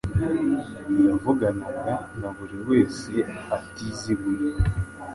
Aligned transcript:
Yavuganaga 1.05 1.93
na 2.19 2.29
buri 2.35 2.57
wese 2.69 3.11
ataziguye 3.57 4.49